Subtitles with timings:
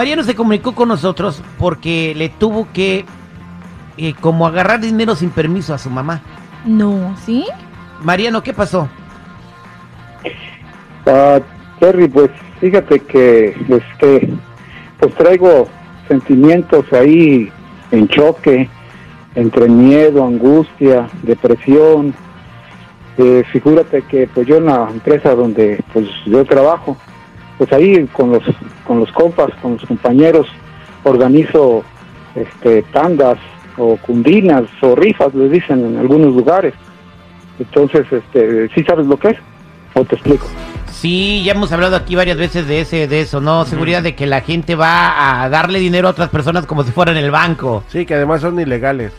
[0.00, 3.04] Mariano se comunicó con nosotros porque le tuvo que
[3.98, 6.22] eh, como agarrar dinero sin permiso a su mamá.
[6.64, 7.44] No, ¿sí?
[8.02, 8.88] Mariano, ¿qué pasó?
[11.04, 11.38] Ah,
[11.80, 12.30] Terry, pues
[12.62, 14.32] fíjate que este,
[14.98, 15.68] pues traigo
[16.08, 17.52] sentimientos ahí
[17.90, 18.70] en choque
[19.34, 22.14] entre miedo, angustia, depresión.
[23.18, 26.96] Eh, figúrate que pues yo en la empresa donde pues yo trabajo,
[27.60, 28.42] pues ahí con los
[28.86, 30.46] con los compas, con los compañeros
[31.04, 31.84] organizo
[32.34, 33.36] este tandas
[33.76, 36.72] o cundinas o rifas les dicen en algunos lugares.
[37.58, 39.36] Entonces, este, ¿sí sabes lo que es?
[39.92, 40.46] ¿O te explico?
[40.90, 43.66] Sí, ya hemos hablado aquí varias veces de ese, de eso, ¿no?
[43.66, 47.18] Seguridad de que la gente va a darle dinero a otras personas como si fueran
[47.18, 47.84] el banco.
[47.88, 49.12] Sí, que además son ilegales.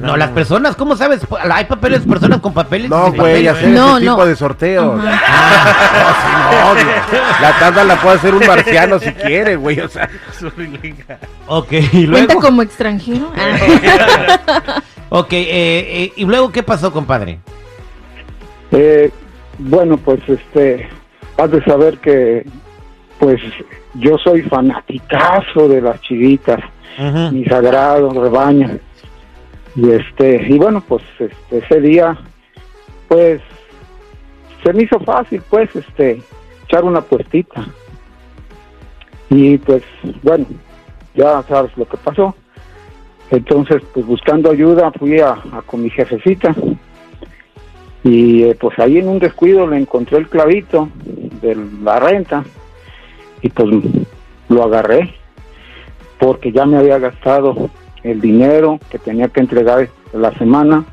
[0.00, 1.26] No, las personas, ¿cómo sabes?
[1.50, 2.90] Hay papeles, personas con papeles.
[2.90, 4.12] No, güey, hacer No, ese no.
[4.14, 5.00] tipo de sorteos.
[5.02, 7.22] Ah, No, sí, no, güey.
[7.40, 9.80] La tanda la puede hacer un marciano si quiere, güey.
[9.80, 10.08] O sea,
[11.46, 12.40] ok, y ¿Cuenta luego.
[12.40, 13.32] como extranjero?
[13.36, 14.82] Ah.
[15.14, 17.38] Ok, eh, eh, y luego, ¿qué pasó, compadre?
[18.70, 19.10] Eh,
[19.58, 20.88] bueno, pues este,
[21.36, 22.46] has de saber que,
[23.18, 23.38] pues
[23.92, 26.60] yo soy fanaticazo de las chivitas,
[27.30, 28.78] mi sagrado rebaño.
[29.74, 32.16] Y este, y bueno, pues este, ese día,
[33.08, 33.40] pues
[34.62, 36.22] se me hizo fácil, pues, este,
[36.64, 37.66] echar una puestita.
[39.30, 39.82] Y pues,
[40.22, 40.46] bueno,
[41.14, 42.34] ya sabes lo que pasó.
[43.30, 46.54] Entonces, pues buscando ayuda, fui a, con mi jefecita.
[48.04, 50.90] Y eh, pues ahí en un descuido le encontré el clavito
[51.40, 52.44] de la renta.
[53.40, 53.68] Y pues
[54.48, 55.14] lo agarré.
[56.18, 57.70] Porque ya me había gastado
[58.02, 60.84] el dinero que tenía que entregar la semana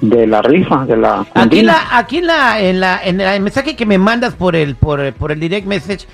[0.00, 1.26] de la rifa, de la...
[1.34, 4.56] Aquí en la, aquí en la, en la, en el mensaje que me mandas por
[4.56, 6.06] el, por, por el direct message,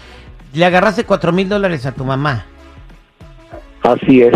[0.53, 2.45] le agarraste cuatro mil dólares a tu mamá.
[3.83, 4.35] Así es.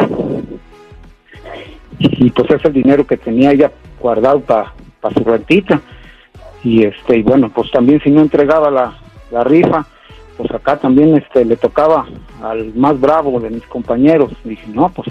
[1.98, 4.72] Y pues es el dinero que tenía ella guardado para
[5.14, 5.80] su rentita.
[6.62, 8.94] Y este, y bueno, pues también si no entregaba la,
[9.30, 9.86] la rifa,
[10.36, 12.06] pues acá también este le tocaba
[12.42, 14.32] al más bravo de mis compañeros.
[14.44, 15.08] dije, no, pues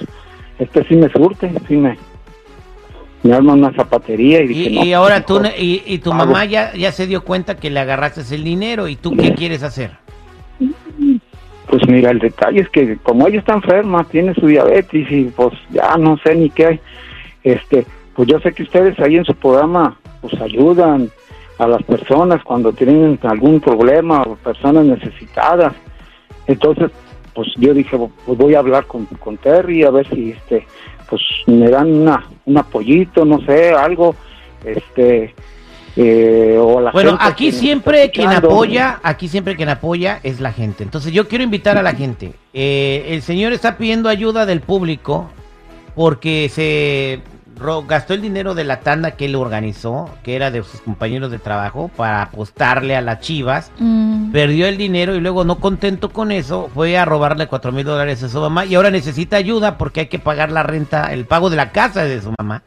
[0.59, 1.97] este sí me surte, sí me,
[3.23, 6.11] me arma una zapatería y dije, Y, no, y ahora pues, tú, y, y tu
[6.11, 6.25] pago".
[6.25, 8.87] mamá ya, ya se dio cuenta que le agarraste el dinero.
[8.87, 9.91] ¿Y tú qué quieres hacer?
[11.67, 15.53] Pues mira, el detalle es que como ella está enferma, tiene su diabetes y pues
[15.71, 16.79] ya no sé ni qué hay.
[17.43, 21.09] Este, pues yo sé que ustedes ahí en su programa pues ayudan
[21.57, 25.73] a las personas cuando tienen algún problema o personas necesitadas.
[26.47, 26.91] Entonces,
[27.33, 30.65] pues yo dije, pues voy a hablar con, con Terry a ver si este
[31.09, 34.15] pues me dan una un apoyito, no sé, algo
[34.63, 35.33] este
[35.95, 40.51] eh, o la Bueno, gente aquí siempre quien apoya, aquí siempre quien apoya es la
[40.51, 40.83] gente.
[40.83, 42.33] Entonces yo quiero invitar a la gente.
[42.53, 45.29] Eh, el señor está pidiendo ayuda del público
[45.95, 47.21] porque se
[47.87, 51.39] gastó el dinero de la tanda que él organizó, que era de sus compañeros de
[51.39, 53.71] trabajo, para apostarle a las chivas.
[53.79, 54.31] Mm.
[54.31, 58.23] Perdió el dinero y luego no contento con eso, fue a robarle cuatro mil dólares
[58.23, 61.49] a su mamá y ahora necesita ayuda porque hay que pagar la renta, el pago
[61.49, 62.63] de la casa de su mamá.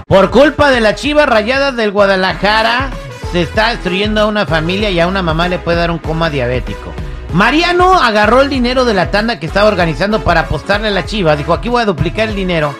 [0.08, 2.92] Por culpa de las chivas rayadas del Guadalajara,
[3.32, 6.30] se está destruyendo a una familia y a una mamá le puede dar un coma
[6.30, 6.94] diabético.
[7.34, 11.36] Mariano agarró el dinero de la tanda que estaba organizando para apostarle a las chivas.
[11.36, 12.76] Dijo, aquí voy a duplicar el dinero.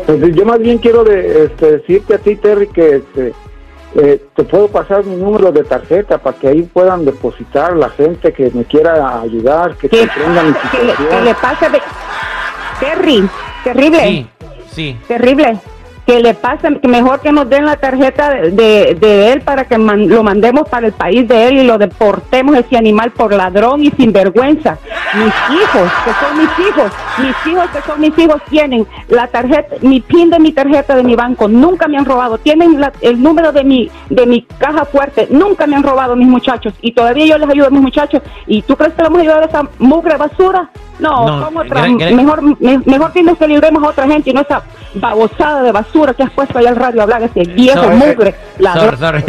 [0.07, 3.33] pues yo más bien quiero de, este, decirte a ti, Terry, que este,
[3.95, 8.33] eh, te puedo pasar mi número de tarjeta para que ahí puedan depositar la gente
[8.33, 11.25] que me quiera ayudar, que que, comprenda mi que le, que situación.
[11.25, 11.83] le pase de...
[12.81, 13.29] Terry,
[13.65, 14.01] terrible.
[14.01, 14.29] Sí,
[14.73, 14.97] sí.
[15.09, 15.59] Terrible.
[16.07, 19.77] Que le pasen, que mejor que nos den la tarjeta de, de- él para que
[19.77, 23.83] man- lo mandemos para el país de él y lo deportemos ese animal por ladrón
[23.83, 24.79] y sinvergüenza.
[25.15, 29.77] Mis hijos, que son mis hijos, mis hijos que son mis hijos tienen la tarjeta,
[29.83, 32.39] mi pin de mi tarjeta de mi banco, nunca me han robado.
[32.39, 36.29] Tienen la- el número de mi de mi caja fuerte, nunca me han robado mis
[36.29, 38.23] muchachos y todavía yo les ayudo a mis muchachos.
[38.47, 40.71] ¿Y tú crees que vamos a ayudar a esa mugre basura?
[40.99, 41.87] No, No, ¿cómo otra?
[41.87, 44.63] mejor me- mejor tienes que libremos a otra gente y no esa
[44.95, 47.97] babosada de basura que has puesto ahí al radio a hablar, ese viejo Sorry.
[47.97, 48.35] mugre.
[48.63, 49.25] Sorry, sorry.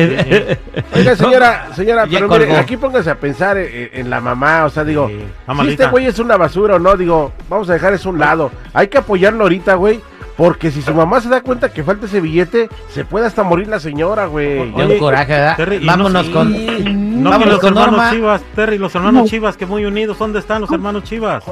[0.95, 4.83] Oiga, señora, señora, pero mire, aquí póngase a pensar en, en la mamá, o sea,
[4.83, 5.15] digo, Sí,
[5.63, 8.19] si este güey es una basura o no, digo, vamos a dejar eso a un
[8.19, 8.51] lado.
[8.73, 9.99] Hay que apoyarlo ahorita, güey,
[10.37, 13.67] porque si su mamá se da cuenta que falta ese billete, se puede hasta morir
[13.67, 14.71] la señora, güey.
[14.71, 15.57] De un coraje, ¿verdad?
[15.57, 17.23] Terry, Vámonos no- con.
[17.23, 18.11] No, vámonos los con hermanos Norma.
[18.11, 20.19] Chivas, Terry, los hermanos Chivas, que muy unidos.
[20.19, 21.43] ¿Dónde están los hermanos Chivas?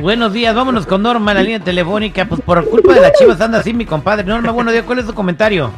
[0.00, 2.24] Buenos días, vámonos con Norma en la línea telefónica.
[2.24, 4.24] Pues por culpa de las chivas anda así mi compadre.
[4.24, 5.70] Norma, buenos días, ¿cuál es tu comentario?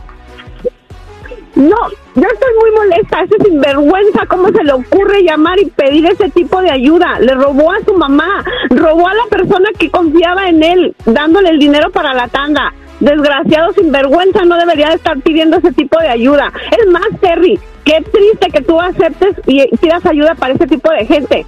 [1.55, 1.77] No,
[2.15, 6.63] yo estoy muy molesta, ese sinvergüenza, ¿cómo se le ocurre llamar y pedir ese tipo
[6.63, 7.19] de ayuda?
[7.19, 11.59] Le robó a su mamá, robó a la persona que confiaba en él, dándole el
[11.59, 12.73] dinero para la tanda.
[13.01, 16.53] Desgraciado sinvergüenza, no debería de estar pidiendo ese tipo de ayuda.
[16.71, 21.07] Es más, Terry, qué triste que tú aceptes y pidas ayuda para ese tipo de
[21.07, 21.47] gente.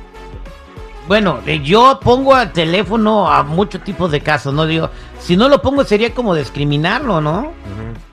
[1.07, 4.67] Bueno, eh, yo pongo al teléfono a muchos tipos de casos, ¿no?
[4.67, 4.89] Digo,
[5.19, 7.53] si no lo pongo sería como discriminarlo, ¿no?
[7.73, 8.12] ¿Qué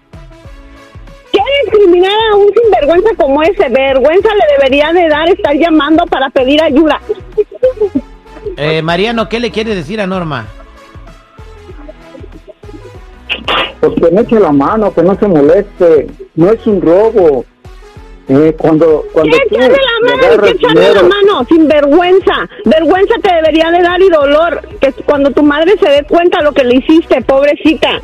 [1.89, 3.69] discriminar a un sinvergüenza como ese?
[3.69, 6.99] Vergüenza le debería de dar estar llamando para pedir ayuda.
[8.57, 10.47] Eh, Mariano, ¿qué le quiere decir a Norma?
[13.79, 17.45] Pues que no eche la mano, que no se moleste, no es un robo.
[18.27, 20.43] Eh, cuando, cuando ¿Qué echarle le la mano?
[20.43, 21.45] ¿Qué echarle la mano?
[21.49, 22.47] Sin vergüenza.
[22.65, 24.61] Vergüenza te debería de dar y dolor.
[24.79, 28.01] Que cuando tu madre se dé cuenta lo que le hiciste, pobrecita.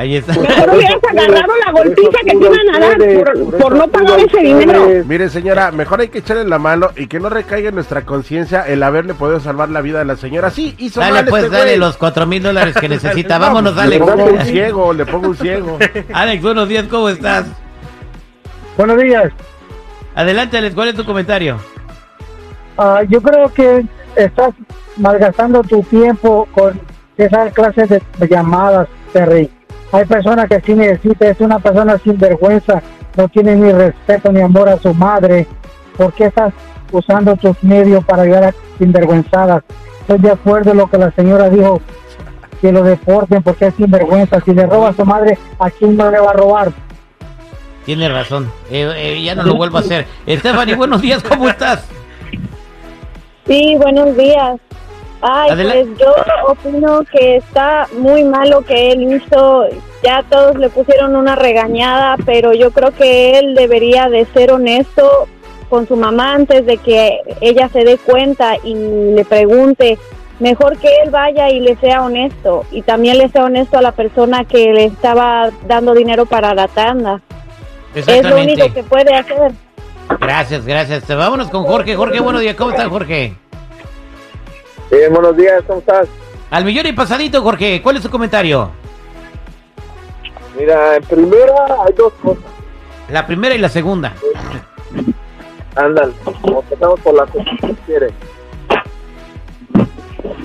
[0.00, 0.32] Ahí está.
[0.32, 4.38] Mejor hubieras agarrado la golpiza que te iban a dar por, por no pagar ese
[4.40, 4.88] dinero.
[5.04, 8.62] Mire, señora, mejor hay que echarle la mano y que no recaiga en nuestra conciencia
[8.62, 10.48] el haberle podido salvar la vida de la señora.
[10.48, 11.78] Sí, hizo Dale mal pues, este dale güey.
[11.80, 13.38] los cuatro mil dólares que necesita.
[13.38, 14.06] No, Vámonos, Le Alex.
[14.06, 15.78] pongo un ciego, le pongo un ciego.
[16.14, 17.44] Alex, buenos días, ¿cómo estás?
[18.78, 19.30] Buenos días.
[20.14, 21.58] Adelante, Alex, ¿cuál es tu comentario?
[22.78, 23.84] Ah, yo creo que
[24.16, 24.54] estás
[24.96, 26.80] malgastando tu tiempo con
[27.18, 29.50] esas clases de llamadas, Terry.
[29.92, 32.82] Hay personas que sí necesitan, es una persona sin vergüenza,
[33.16, 35.46] no tiene ni respeto ni amor a su madre.
[35.96, 36.52] ¿Por qué estás
[36.92, 39.64] usando tus medios para ayudar a sinvergüenzadas?
[40.02, 41.80] Estoy de acuerdo en lo que la señora dijo,
[42.60, 44.40] que lo deporten porque es sinvergüenza.
[44.40, 46.72] Si le roba a su madre, ¿a quién no le va a robar?
[47.84, 48.50] Tiene razón.
[48.70, 50.06] Eh, eh, ya no lo vuelvo a hacer.
[50.28, 51.88] Stephanie, buenos días, ¿cómo estás?
[53.46, 54.60] Sí, buenos días.
[55.22, 56.14] Ay, Adela- pues yo
[56.48, 59.64] opino que está muy mal lo que él hizo.
[60.02, 65.28] Ya todos le pusieron una regañada, pero yo creo que él debería de ser honesto
[65.68, 69.98] con su mamá antes de que ella se dé cuenta y le pregunte.
[70.38, 73.92] Mejor que él vaya y le sea honesto y también le sea honesto a la
[73.92, 77.20] persona que le estaba dando dinero para la tanda.
[77.94, 79.52] Es lo único que puede hacer.
[80.18, 81.06] Gracias, gracias.
[81.06, 81.94] Vámonos con Jorge.
[81.94, 83.34] Jorge, buenos días, ¿cómo estás, Jorge?
[84.90, 86.08] Bien, buenos días, ¿cómo estás?
[86.50, 87.80] Al millón y pasadito, Jorge.
[87.82, 88.70] ¿Cuál es tu comentario?
[90.58, 91.54] Mira, en primera
[91.86, 92.42] hay dos cosas.
[93.08, 94.12] La primera y la segunda.
[95.76, 98.12] Andan, empezamos por la que tú quieres.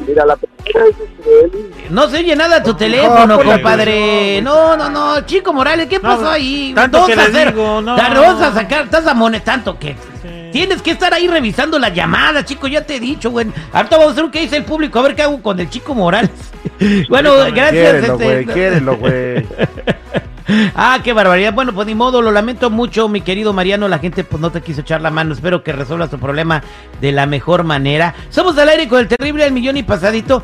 [0.08, 4.42] Mira, la primera es que No se oye nada tu teléfono, No, compadre.
[4.44, 5.22] No, no, no.
[5.26, 6.72] Chico Morales, ¿qué pasó No, ahí?
[6.76, 7.96] tanto que a le digo, no.
[7.98, 10.15] Vas a sacar, estás amonestando que Sí.
[10.56, 12.66] Tienes que estar ahí revisando las llamadas, chico.
[12.68, 13.46] Ya te he dicho, güey.
[13.74, 15.94] Ahorita vamos a un que dice el público, a ver qué hago con el chico
[15.94, 16.32] Morales.
[17.10, 18.06] Bueno, gracias.
[18.54, 19.46] Quiérelo, este- güey.
[20.76, 21.54] Ah, qué barbaridad.
[21.54, 23.88] Bueno, pues ni modo, lo lamento mucho, mi querido Mariano.
[23.88, 25.34] La gente pues no te quiso echar la mano.
[25.34, 26.62] Espero que resuelvas tu problema
[27.02, 28.14] de la mejor manera.
[28.30, 30.44] Somos al aire con el terrible al millón y pasadito.